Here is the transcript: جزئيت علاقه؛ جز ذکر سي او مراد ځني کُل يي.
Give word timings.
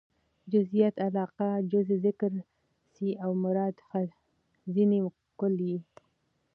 جزئيت 0.53 0.95
علاقه؛ 1.07 1.49
جز 1.73 1.89
ذکر 2.05 2.31
سي 2.93 3.07
او 3.23 3.31
مراد 3.43 3.75
ځني 4.73 4.99
کُل 5.39 5.55
يي. 5.69 5.79